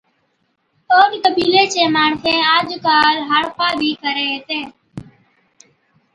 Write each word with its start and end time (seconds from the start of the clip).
اوڏ 0.91 1.11
قبِيلي 1.23 1.61
چي 1.73 1.81
ماڻسين 1.95 2.39
آج 2.55 2.69
ڪاله 2.85 3.21
هارپا 3.31 3.67
بِي 3.79 3.91
ڪري 4.03 4.25
هِتين 4.33 4.67